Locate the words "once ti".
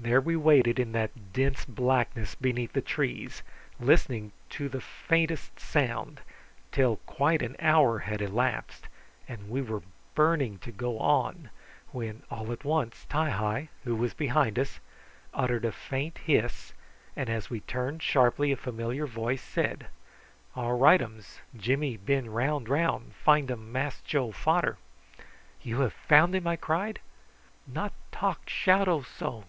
12.64-13.30